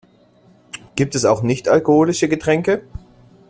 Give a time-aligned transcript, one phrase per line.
[0.95, 2.81] Gibt es auch nicht-alkoholische Getränke?